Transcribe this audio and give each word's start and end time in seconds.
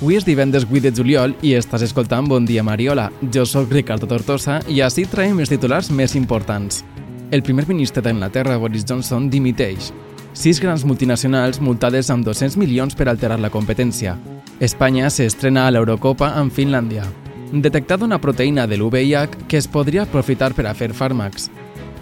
Avui 0.00 0.18
és 0.18 0.24
divendres 0.26 0.66
8 0.66 0.82
de 0.82 0.90
juliol 0.92 1.32
i 1.46 1.54
estàs 1.54 1.84
escoltant 1.86 2.26
Bon 2.28 2.44
dia 2.44 2.64
Mariola. 2.66 3.06
Jo 3.32 3.44
sóc 3.46 3.70
Ricardo 3.72 4.08
Tortosa 4.10 4.58
i 4.68 4.80
així 4.82 5.06
traiem 5.06 5.38
els 5.40 5.52
titulars 5.52 5.90
més 5.94 6.16
importants. 6.18 6.82
El 7.30 7.42
primer 7.46 7.64
ministre 7.68 8.02
d'Anglaterra, 8.02 8.58
Boris 8.58 8.84
Johnson, 8.84 9.30
dimiteix. 9.30 9.92
Sis 10.34 10.58
grans 10.60 10.84
multinacionals 10.84 11.60
multades 11.62 12.10
amb 12.10 12.26
200 12.26 12.58
milions 12.58 12.98
per 12.98 13.06
alterar 13.08 13.38
la 13.38 13.52
competència. 13.54 14.16
Espanya 14.60 15.08
s'estrena 15.10 15.68
a 15.68 15.70
l'Eurocopa 15.70 16.32
amb 16.34 16.52
Finlàndia. 16.52 17.06
Detectada 17.52 18.04
una 18.04 18.18
proteïna 18.18 18.66
de 18.66 18.80
l'UVIH 18.80 19.46
que 19.46 19.62
es 19.62 19.70
podria 19.70 20.02
aprofitar 20.02 20.52
per 20.58 20.66
a 20.66 20.74
fer 20.74 20.90
fàrmacs. 20.90 21.48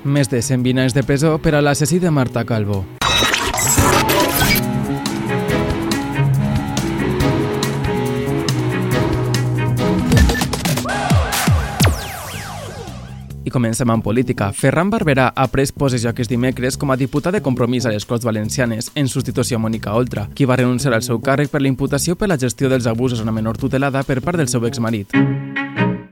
Més 0.03 0.33
de 0.33 0.41
120 0.41 0.89
anys 0.89 0.97
de 0.97 1.05
presó 1.05 1.37
per 1.39 1.55
a 1.55 1.63
l'assassí 1.63 2.01
de 2.01 2.11
Marta 2.11 2.45
Calvo. 2.49 2.83
I 13.45 13.51
comencem 13.51 13.91
amb 13.91 14.05
política. 14.05 14.53
Ferran 14.53 14.91
Barberà 14.91 15.33
ha 15.35 15.49
pres 15.51 15.73
possessió 15.73 16.13
aquest 16.13 16.31
dimecres 16.31 16.79
com 16.79 16.93
a 16.93 16.97
diputat 16.97 17.35
de 17.35 17.43
compromís 17.43 17.87
a 17.87 17.93
les 17.95 18.07
Corts 18.07 18.25
Valencianes 18.25 18.93
en 18.95 19.09
substitució 19.09 19.59
a 19.59 19.63
Mònica 19.63 19.95
Oltra, 19.99 20.29
qui 20.35 20.47
va 20.47 20.57
renunciar 20.61 20.95
al 20.95 21.03
seu 21.03 21.21
càrrec 21.21 21.51
per 21.51 21.63
la 21.63 21.71
imputació 21.73 22.17
per 22.17 22.31
la 22.31 22.39
gestió 22.39 22.71
dels 22.71 22.87
abusos 22.87 23.21
a 23.21 23.27
una 23.27 23.35
menor 23.35 23.59
tutelada 23.59 24.05
per 24.07 24.21
part 24.23 24.39
del 24.39 24.49
seu 24.49 24.67
exmarit. 24.67 25.11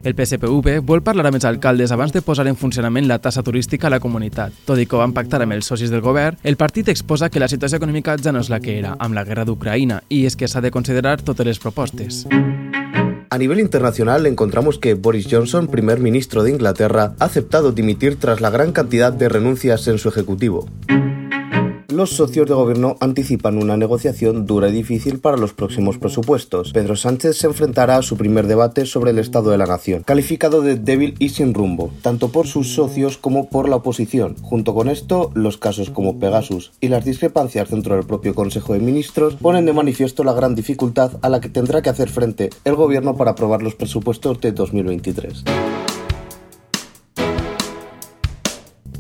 El 0.03 0.15
PSPV 0.16 0.80
vol 0.80 1.03
parlar 1.05 1.27
amb 1.29 1.37
els 1.37 1.45
alcaldes 1.45 1.93
abans 1.93 2.15
de 2.15 2.23
posar 2.25 2.47
en 2.48 2.56
funcionament 2.56 3.06
la 3.06 3.19
tassa 3.20 3.42
turística 3.45 3.89
a 3.89 3.92
la 3.92 4.01
comunitat. 4.01 4.55
Tot 4.65 4.81
i 4.81 4.87
que 4.89 4.97
ho 4.97 5.03
van 5.03 5.12
pactar 5.12 5.42
amb 5.45 5.53
els 5.53 5.69
socis 5.69 5.92
del 5.92 6.01
govern, 6.01 6.41
el 6.42 6.56
partit 6.56 6.89
exposa 6.89 7.28
que 7.28 7.42
la 7.42 7.53
situació 7.53 7.77
econòmica 7.77 8.17
ja 8.17 8.33
no 8.33 8.41
és 8.41 8.48
la 8.48 8.62
que 8.65 8.78
era, 8.78 8.97
amb 8.98 9.15
la 9.15 9.27
guerra 9.28 9.45
d'Ucraïna, 9.45 10.01
i 10.09 10.25
és 10.25 10.41
que 10.41 10.48
s'ha 10.48 10.65
de 10.65 10.72
considerar 10.72 11.20
totes 11.20 11.47
les 11.47 11.61
propostes. 11.61 12.25
A 13.33 13.39
nivel 13.39 13.61
internacional 13.61 14.27
encontramos 14.27 14.78
que 14.78 14.95
Boris 14.95 15.28
Johnson, 15.31 15.69
primer 15.69 16.00
ministro 16.00 16.42
de 16.42 16.50
Inglaterra, 16.50 17.14
ha 17.20 17.27
aceptado 17.27 17.70
dimitir 17.70 18.19
tras 18.19 18.41
la 18.41 18.50
gran 18.50 18.72
cantidad 18.72 19.12
de 19.12 19.28
renuncias 19.28 19.87
en 19.87 19.98
su 19.98 20.09
ejecutivo. 20.09 20.67
Los 21.91 22.10
socios 22.10 22.46
de 22.46 22.55
gobierno 22.55 22.96
anticipan 23.00 23.58
una 23.58 23.77
negociación 23.77 24.46
dura 24.46 24.69
y 24.69 24.72
difícil 24.72 25.19
para 25.19 25.36
los 25.36 25.55
próximos 25.55 25.98
presupuestos. 25.98 26.72
Pedro 26.72 26.94
Sánchez 26.94 27.36
se 27.36 27.48
enfrentará 27.48 27.97
a 27.97 28.02
su 28.02 28.16
primer 28.16 28.47
debate 28.47 28.86
sobre 28.86 29.10
el 29.10 29.19
estado 29.19 29.50
de 29.50 29.58
la 29.58 29.66
nación, 29.66 30.05
calificado 30.05 30.62
de 30.62 30.77
débil 30.77 31.16
y 31.19 31.30
sin 31.30 31.52
rumbo, 31.52 31.91
tanto 32.00 32.28
por 32.28 32.47
sus 32.47 32.74
socios 32.74 33.19
como 33.19 33.48
por 33.48 33.69
la 33.69 33.77
oposición. 33.77 34.36
Junto 34.41 34.72
con 34.72 34.88
esto, 34.88 35.32
los 35.34 35.58
casos 35.58 35.91
como 35.91 36.20
Pegasus 36.20 36.70
y 36.80 36.88
las 36.88 37.05
discrepancias 37.05 37.70
dentro 37.70 37.97
del 37.97 38.06
propio 38.06 38.36
Consejo 38.36 38.72
de 38.72 38.78
Ministros 38.78 39.34
ponen 39.34 39.66
de 39.66 39.72
manifiesto 39.72 40.22
la 40.22 40.32
gran 40.32 40.54
dificultad 40.54 41.19
a 41.22 41.28
la 41.28 41.41
que 41.41 41.48
tendrá 41.48 41.82
que 41.82 41.91
hacer 41.91 42.08
frente 42.08 42.50
el 42.64 42.77
gobierno 42.77 43.16
para 43.16 43.32
aprobar 43.32 43.62
los 43.62 43.75
presupuestos 43.75 44.41
de 44.41 44.52
2023. 44.52 45.42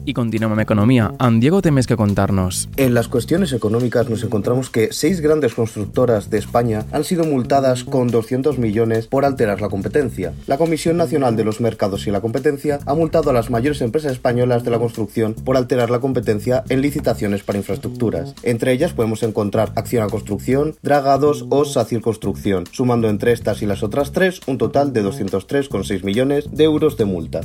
Y 0.04 0.14
continuamos 0.14 0.56
amb 0.56 0.62
economía. 0.62 1.10
Diego 1.40 1.60
té 1.62 1.70
més 1.70 1.86
que 1.86 1.96
contarnos. 1.96 2.68
En 2.76 2.94
las 2.94 3.08
cuestiones 3.08 3.52
económicas 3.52 4.08
nos 4.08 4.24
encontramos 4.24 4.70
que 4.70 4.88
seis 4.92 5.20
grandes 5.20 5.54
constructoras 5.54 6.30
de 6.30 6.38
España 6.38 6.84
han 6.92 7.04
sido 7.04 7.24
multadas 7.24 7.84
con 7.84 8.08
200 8.08 8.58
millones 8.58 9.06
por 9.06 9.24
alterar 9.24 9.60
la 9.60 9.68
competencia. 9.68 10.32
La 10.46 10.58
Comisión 10.58 10.96
Nacional 10.96 11.36
de 11.36 11.44
los 11.44 11.60
Mercados 11.60 12.06
y 12.06 12.10
la 12.10 12.20
Competencia 12.20 12.80
ha 12.86 12.94
multado 12.94 13.30
a 13.30 13.32
las 13.32 13.50
mayores 13.50 13.80
empresas 13.82 14.12
españolas 14.12 14.64
de 14.64 14.70
la 14.70 14.78
construcción 14.78 15.34
por 15.34 15.56
alterar 15.56 15.90
la 15.90 16.00
competencia 16.00 16.64
en 16.68 16.80
licitaciones 16.80 17.42
para 17.42 17.58
infraestructuras. 17.58 18.34
Entre 18.42 18.72
ellas 18.72 18.92
podemos 18.92 19.22
encontrar 19.22 19.72
Acción 19.76 20.02
a 20.02 20.08
Construcción, 20.08 20.76
Dragados 20.82 21.46
o 21.50 21.64
Sacir 21.64 22.00
Construcción, 22.00 22.64
sumando 22.72 23.08
entre 23.08 23.32
estas 23.32 23.62
y 23.62 23.66
las 23.66 23.82
otras 23.82 24.12
tres 24.12 24.40
un 24.46 24.58
total 24.58 24.92
de 24.92 25.04
203,6 25.04 26.04
millones 26.04 26.48
de 26.50 26.64
euros 26.64 26.96
de 26.96 27.04
multa. 27.04 27.40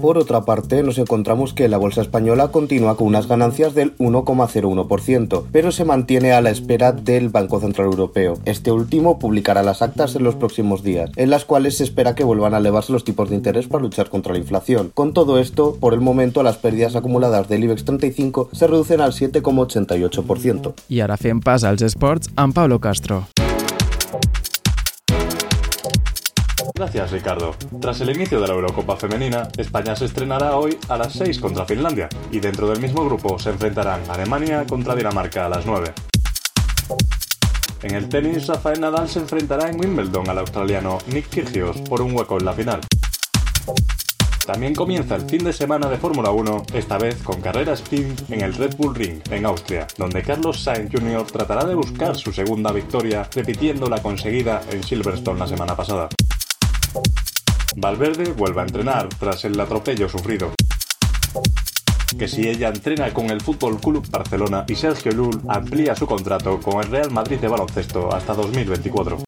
Por 0.00 0.16
otra 0.16 0.46
parte, 0.46 0.82
nos 0.82 0.96
encontramos 0.96 1.52
que 1.52 1.68
la 1.68 1.76
bolsa 1.76 2.00
española 2.00 2.48
continúa 2.48 2.96
con 2.96 3.08
unas 3.08 3.28
ganancias 3.28 3.74
del 3.74 3.94
1,01%, 3.98 5.44
pero 5.52 5.72
se 5.72 5.84
mantiene 5.84 6.32
a 6.32 6.40
la 6.40 6.48
espera 6.48 6.92
del 6.92 7.28
Banco 7.28 7.60
Central 7.60 7.88
Europeo. 7.88 8.38
Este 8.46 8.72
último 8.72 9.18
publicará 9.18 9.62
las 9.62 9.82
actas 9.82 10.16
en 10.16 10.24
los 10.24 10.36
próximos 10.36 10.82
días, 10.82 11.10
en 11.16 11.28
las 11.28 11.44
cuales 11.44 11.76
se 11.76 11.84
espera 11.84 12.14
que 12.14 12.24
vuelvan 12.24 12.54
a 12.54 12.58
elevarse 12.58 12.94
los 12.94 13.04
tipos 13.04 13.28
de 13.28 13.36
interés 13.36 13.66
para 13.66 13.82
luchar 13.82 14.08
contra 14.08 14.32
la 14.32 14.38
inflación. 14.38 14.90
Con 14.94 15.12
todo 15.12 15.38
esto, 15.38 15.76
por 15.78 15.92
el 15.92 16.00
momento 16.00 16.42
las 16.42 16.56
pérdidas 16.56 16.96
acumuladas 16.96 17.50
del 17.50 17.64
IBEX 17.64 17.84
35 17.84 18.48
se 18.52 18.66
reducen 18.66 19.02
al 19.02 19.12
7,88%. 19.12 20.72
I 20.88 21.00
ara 21.00 21.18
fem 21.20 21.40
pas 21.44 21.62
als 21.64 21.82
esports 21.82 22.32
amb 22.36 22.54
Pablo 22.54 22.80
Castro. 22.80 23.26
Gracias, 26.80 27.10
Ricardo. 27.10 27.54
Tras 27.78 28.00
el 28.00 28.08
inicio 28.08 28.40
de 28.40 28.48
la 28.48 28.54
Eurocopa 28.54 28.96
Femenina, 28.96 29.46
España 29.58 29.94
se 29.94 30.06
estrenará 30.06 30.56
hoy 30.56 30.78
a 30.88 30.96
las 30.96 31.12
6 31.12 31.38
contra 31.38 31.66
Finlandia 31.66 32.08
y 32.32 32.40
dentro 32.40 32.66
del 32.66 32.80
mismo 32.80 33.04
grupo 33.04 33.38
se 33.38 33.50
enfrentarán 33.50 34.00
Alemania 34.08 34.64
contra 34.66 34.94
Dinamarca 34.94 35.44
a 35.44 35.50
las 35.50 35.66
9. 35.66 35.92
En 37.82 37.94
el 37.94 38.08
tenis, 38.08 38.46
Rafael 38.46 38.80
Nadal 38.80 39.10
se 39.10 39.18
enfrentará 39.18 39.68
en 39.68 39.78
Wimbledon 39.78 40.30
al 40.30 40.38
australiano 40.38 40.96
Nick 41.12 41.28
Kyrgios 41.28 41.76
por 41.82 42.00
un 42.00 42.16
hueco 42.16 42.38
en 42.38 42.46
la 42.46 42.54
final. 42.54 42.80
También 44.46 44.74
comienza 44.74 45.16
el 45.16 45.28
fin 45.28 45.44
de 45.44 45.52
semana 45.52 45.86
de 45.86 45.98
Fórmula 45.98 46.30
1, 46.30 46.62
esta 46.72 46.96
vez 46.96 47.16
con 47.22 47.42
carrera 47.42 47.74
sprint 47.74 48.30
en 48.30 48.40
el 48.40 48.54
Red 48.54 48.76
Bull 48.78 48.94
Ring, 48.94 49.20
en 49.30 49.44
Austria, 49.44 49.86
donde 49.98 50.22
Carlos 50.22 50.62
Sainz 50.62 50.90
Jr. 50.90 51.26
tratará 51.26 51.66
de 51.66 51.74
buscar 51.74 52.16
su 52.16 52.32
segunda 52.32 52.72
victoria, 52.72 53.28
repitiendo 53.34 53.86
la 53.90 54.00
conseguida 54.00 54.62
en 54.70 54.82
Silverstone 54.82 55.40
la 55.40 55.46
semana 55.46 55.76
pasada. 55.76 56.08
Valverde 57.76 58.32
vuelve 58.32 58.60
a 58.60 58.64
entrenar 58.64 59.08
tras 59.18 59.44
el 59.44 59.58
atropello 59.58 60.08
sufrido. 60.08 60.52
Que 62.18 62.26
si 62.26 62.48
ella 62.48 62.68
entrena 62.68 63.12
con 63.14 63.30
el 63.30 63.40
Fútbol 63.40 63.80
Club 63.80 64.06
Barcelona 64.10 64.64
y 64.68 64.74
Sergio 64.74 65.12
Llull 65.12 65.40
amplía 65.48 65.94
su 65.94 66.06
contrato 66.06 66.60
con 66.60 66.82
el 66.82 66.90
Real 66.90 67.10
Madrid 67.10 67.38
de 67.38 67.48
baloncesto 67.48 68.12
hasta 68.12 68.34
2024. 68.34 69.18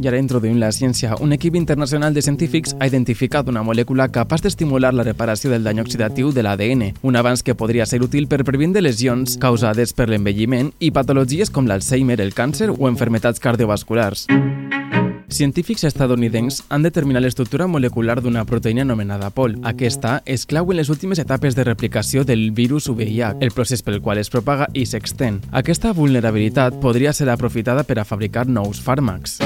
I 0.00 0.08
ara 0.08 0.16
introduïm 0.16 0.56
la 0.56 0.70
ciència. 0.72 1.18
Un 1.20 1.34
equip 1.36 1.56
internacional 1.58 2.14
de 2.16 2.22
científics 2.24 2.72
ha 2.80 2.86
identificat 2.88 3.48
una 3.52 3.60
molècula 3.66 4.08
capaç 4.08 4.46
d'estimular 4.46 4.94
la 4.96 5.04
reparació 5.04 5.50
del 5.52 5.66
dany 5.66 5.82
oxidatiu 5.82 6.32
de 6.32 6.44
l'ADN, 6.46 6.86
un 7.02 7.20
avanç 7.20 7.44
que 7.44 7.54
podria 7.54 7.84
ser 7.84 8.00
útil 8.00 8.26
per 8.26 8.40
previndre 8.48 8.80
lesions 8.80 9.36
causades 9.40 9.92
per 9.92 10.08
l'envelliment 10.08 10.72
i 10.80 10.90
patologies 10.90 11.52
com 11.52 11.68
l'Alzheimer, 11.68 12.20
el 12.20 12.32
càncer 12.32 12.70
o 12.72 12.88
enfermetats 12.88 13.44
cardiovasculars. 13.44 14.24
Científics 15.30 15.84
estadounidencs 15.84 16.64
han 16.68 16.82
determinat 16.82 17.22
l'estructura 17.22 17.68
molecular 17.70 18.18
d'una 18.20 18.42
proteïna 18.48 18.82
anomenada 18.82 19.30
POL. 19.30 19.60
Aquesta 19.68 20.16
és 20.26 20.46
clau 20.48 20.72
en 20.72 20.80
les 20.80 20.90
últimes 20.90 21.20
etapes 21.22 21.54
de 21.54 21.64
replicació 21.68 22.24
del 22.24 22.50
virus 22.50 22.88
VIH, 22.88 23.36
el 23.40 23.54
procés 23.54 23.84
pel 23.86 24.00
qual 24.00 24.18
es 24.18 24.32
propaga 24.32 24.66
i 24.74 24.88
s'extén. 24.88 25.42
Aquesta 25.52 25.92
vulnerabilitat 25.92 26.80
podria 26.82 27.12
ser 27.12 27.28
aprofitada 27.30 27.84
per 27.84 28.00
a 28.00 28.08
fabricar 28.08 28.48
nous 28.48 28.80
fàrmacs. 28.82 29.38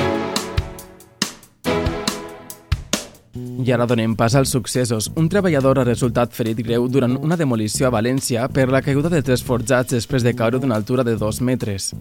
I 3.62 3.72
ara 3.72 3.86
donem 3.86 4.16
pas 4.16 4.34
als 4.34 4.50
successos. 4.50 5.10
Un 5.16 5.28
treballador 5.28 5.78
ha 5.78 5.84
resultat 5.86 6.34
ferit 6.34 6.58
greu 6.64 6.88
durant 6.88 7.16
una 7.20 7.36
demolició 7.36 7.86
a 7.86 7.92
València 7.94 8.48
per 8.48 8.66
la 8.72 8.82
caiguda 8.82 9.12
de 9.12 9.22
tres 9.22 9.44
forjats 9.44 9.94
després 9.94 10.26
de 10.26 10.34
caure 10.34 10.58
d'una 10.58 10.74
altura 10.74 11.04
de 11.04 11.16
2 11.16 11.40
metres. 11.40 11.92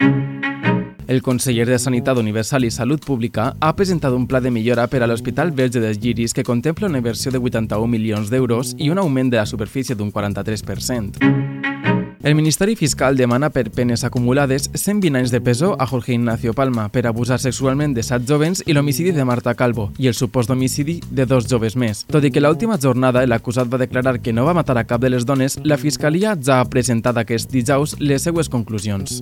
El 1.07 1.21
conseller 1.21 1.65
de 1.67 1.77
Sanitat 1.77 2.17
Universal 2.17 2.63
i 2.63 2.71
Salut 2.71 3.03
Pública 3.05 3.51
ha 3.59 3.73
presentat 3.75 4.15
un 4.15 4.25
pla 4.27 4.39
de 4.41 4.51
millora 4.51 4.87
per 4.87 5.03
a 5.03 5.07
l'Hospital 5.07 5.51
Verge 5.51 5.83
dels 5.83 5.99
Lliris 5.99 6.33
que 6.33 6.47
contempla 6.47 6.87
una 6.87 7.03
inversió 7.03 7.31
de 7.31 7.43
81 7.43 7.91
milions 7.91 8.31
d'euros 8.31 8.73
i 8.79 8.89
un 8.89 9.03
augment 9.03 9.29
de 9.29 9.37
la 9.37 9.45
superfície 9.45 9.95
d'un 9.95 10.11
43%. 10.11 11.52
El 12.23 12.35
Ministeri 12.35 12.77
Fiscal 12.77 13.17
demana 13.17 13.49
per 13.51 13.65
penes 13.75 14.05
acumulades 14.07 14.69
120 14.71 15.19
anys 15.19 15.31
de 15.33 15.41
presó 15.43 15.73
a 15.77 15.85
Jorge 15.85 16.13
Ignacio 16.13 16.53
Palma 16.53 16.87
per 16.87 17.03
abusar 17.05 17.41
sexualment 17.43 17.91
de 17.93 17.99
7 18.01 18.23
jovens 18.29 18.63
i 18.65 18.71
l'homicidi 18.71 19.11
de 19.11 19.25
Marta 19.27 19.51
Calvo 19.59 19.89
i 19.99 20.07
el 20.07 20.15
supost 20.15 20.47
d'homicidi 20.47 21.01
de 21.11 21.25
dos 21.27 21.51
joves 21.51 21.75
més. 21.75 22.05
Tot 22.07 22.23
i 22.23 22.31
que 22.31 22.39
l'última 22.39 22.79
jornada 22.79 23.25
l'acusat 23.27 23.67
va 23.67 23.81
declarar 23.83 24.21
que 24.23 24.31
no 24.31 24.47
va 24.47 24.55
matar 24.55 24.77
a 24.79 24.87
cap 24.87 25.03
de 25.03 25.11
les 25.11 25.27
dones, 25.27 25.59
la 25.67 25.75
Fiscalia 25.77 26.37
ja 26.39 26.61
ha 26.61 26.69
presentat 26.71 27.19
aquest 27.19 27.51
dijous 27.51 27.99
les 27.99 28.23
seues 28.23 28.47
conclusions. 28.47 29.19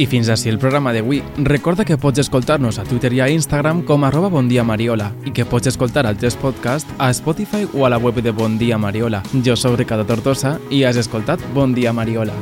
I 0.00 0.06
fins 0.08 0.30
així 0.32 0.48
el 0.48 0.56
programa 0.58 0.94
d'avui. 0.96 1.18
Recorda 1.44 1.84
que 1.84 1.98
pots 2.00 2.22
escoltar-nos 2.22 2.78
a 2.80 2.86
Twitter 2.88 3.12
i 3.12 3.20
a 3.20 3.28
Instagram 3.28 3.82
com 3.84 4.06
arroba 4.08 4.30
bondiamariola 4.32 5.10
i 5.28 5.34
que 5.36 5.44
pots 5.44 5.68
escoltar 5.68 6.06
altres 6.08 6.38
podcasts 6.40 6.96
a 6.96 7.10
Spotify 7.12 7.68
o 7.74 7.84
a 7.84 7.92
la 7.92 8.00
web 8.00 8.22
de 8.24 8.32
Bon 8.32 8.56
Dia 8.58 8.80
Mariola. 8.80 9.22
Jo 9.44 9.60
sóc 9.60 9.76
Ricardo 9.76 10.08
Tortosa 10.08 10.56
i 10.70 10.84
has 10.88 10.96
escoltat 10.96 11.44
Bon 11.52 11.76
Dia 11.76 11.92
Mariola. 11.92 12.36